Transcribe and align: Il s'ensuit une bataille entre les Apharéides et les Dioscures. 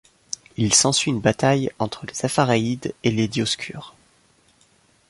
Il 0.57 0.73
s'ensuit 0.73 1.11
une 1.11 1.19
bataille 1.19 1.69
entre 1.77 2.07
les 2.07 2.25
Apharéides 2.25 2.95
et 3.03 3.11
les 3.11 3.27
Dioscures. 3.27 3.93